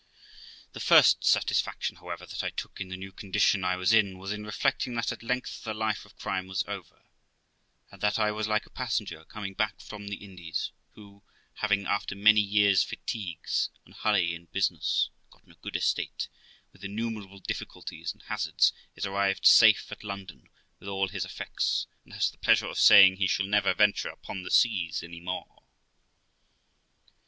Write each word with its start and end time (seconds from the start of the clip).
The 0.73 0.79
first 0.79 1.23
satisfaction, 1.23 1.97
however, 1.97 2.25
that 2.25 2.43
I 2.43 2.49
took 2.49 2.81
in 2.81 2.87
the 2.89 2.97
new 2.97 3.11
condition 3.11 3.63
I 3.63 3.75
was 3.75 3.93
in, 3.93 4.17
was 4.17 4.31
in 4.31 4.43
reflecting 4.47 4.95
that 4.95 5.11
at 5.11 5.21
length 5.21 5.63
the 5.63 5.75
life 5.75 6.05
of 6.05 6.17
crime 6.17 6.47
was 6.47 6.63
over, 6.67 7.03
and 7.91 8.01
that 8.01 8.17
I 8.17 8.31
was 8.31 8.47
like 8.47 8.65
a 8.65 8.71
passenger 8.71 9.23
coming 9.25 9.53
back 9.53 9.79
from 9.79 10.07
the 10.07 10.15
Indies, 10.15 10.71
who, 10.95 11.21
having, 11.53 11.85
after 11.85 12.15
many 12.15 12.41
years' 12.41 12.81
fatigues 12.81 13.69
and 13.85 13.93
hurry 13.93 14.33
in 14.33 14.45
business, 14.45 15.11
gotten 15.29 15.51
a 15.51 15.55
good 15.61 15.75
estate, 15.75 16.27
with 16.73 16.83
innumerable 16.83 17.37
difficulties 17.37 18.11
and 18.11 18.23
hazards, 18.23 18.73
is 18.95 19.05
arrived 19.05 19.45
safe 19.45 19.91
at 19.91 20.03
London 20.03 20.49
with 20.79 20.89
all 20.89 21.09
his 21.09 21.25
effects, 21.25 21.85
and 22.05 22.13
has 22.13 22.31
the 22.31 22.39
pleasure 22.39 22.65
of 22.65 22.79
saying 22.79 23.17
he 23.17 23.27
shall 23.27 23.45
never 23.45 23.75
venture 23.75 24.09
upon 24.09 24.41
the 24.41 24.49
seas 24.49 25.03
any 25.03 25.19
more. 25.19 25.61